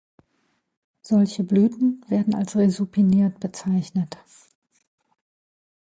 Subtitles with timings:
[1.03, 4.17] Solche Blüten werden als resupiniert bezeichnet.